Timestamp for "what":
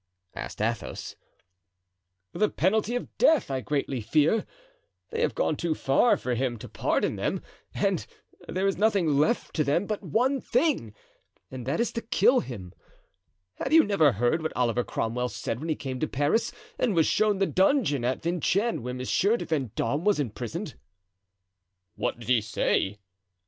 14.41-14.55, 21.93-22.17